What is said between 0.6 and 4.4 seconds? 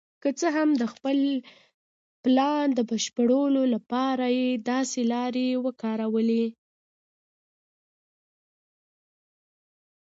چې د خپل پلان د بشپړولو لپاره